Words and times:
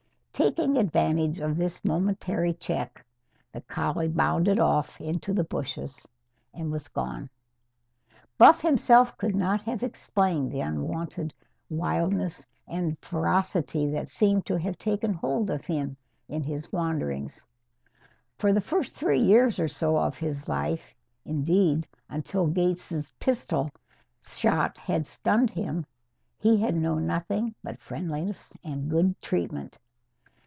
Taking 0.33 0.75
advantage 0.75 1.39
of 1.39 1.55
this 1.55 1.85
momentary 1.85 2.53
check, 2.53 3.05
the 3.51 3.61
collie 3.61 4.07
bounded 4.07 4.57
off 4.59 4.99
into 4.99 5.33
the 5.35 5.43
bushes 5.43 6.03
and 6.51 6.71
was 6.71 6.87
gone. 6.87 7.29
Buff 8.39 8.59
himself 8.59 9.15
could 9.19 9.35
not 9.35 9.61
have 9.65 9.83
explained 9.83 10.51
the 10.51 10.61
unwonted 10.61 11.31
wildness 11.69 12.47
and 12.67 12.97
ferocity 13.03 13.85
that 13.91 14.07
seemed 14.07 14.47
to 14.47 14.57
have 14.57 14.79
taken 14.79 15.13
hold 15.13 15.51
of 15.51 15.63
him 15.65 15.95
in 16.27 16.41
his 16.41 16.71
wanderings. 16.71 17.45
For 18.39 18.51
the 18.51 18.61
first 18.61 18.95
three 18.97 19.19
years 19.21 19.59
or 19.59 19.67
so 19.67 19.95
of 19.95 20.17
his 20.17 20.47
life 20.49 20.95
indeed, 21.23 21.87
until 22.09 22.47
Gates's 22.47 23.11
pistol 23.19 23.69
shot 24.23 24.79
had 24.79 25.05
stunned 25.05 25.51
him 25.51 25.85
he 26.39 26.57
had 26.59 26.75
known 26.75 27.05
nothing 27.05 27.53
but 27.63 27.79
friendliness 27.79 28.53
and 28.63 28.89
good 28.89 29.19
treatment. 29.19 29.77